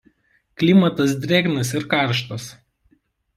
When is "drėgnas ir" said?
1.25-1.85